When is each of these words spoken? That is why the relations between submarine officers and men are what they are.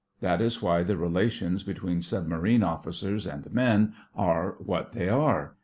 That 0.19 0.41
is 0.41 0.63
why 0.63 0.81
the 0.81 0.97
relations 0.97 1.61
between 1.61 2.01
submarine 2.01 2.63
officers 2.63 3.27
and 3.27 3.53
men 3.53 3.93
are 4.15 4.55
what 4.57 4.93
they 4.93 5.09
are. 5.09 5.53